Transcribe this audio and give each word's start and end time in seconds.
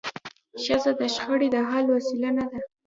ښځه 0.63 0.91
د 0.99 1.01
شخړي 1.15 1.47
د 1.53 1.57
حل 1.69 1.85
وسیله 1.95 2.29
نه 2.37 2.45
ده. 2.51 2.59